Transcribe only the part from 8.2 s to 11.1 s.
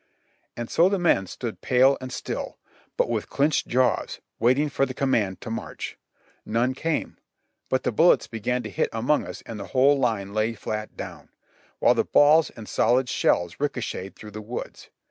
began to hit among us and the whole line lay flat